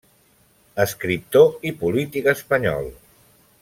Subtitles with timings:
[0.85, 2.93] Escriptor i polític espanyol.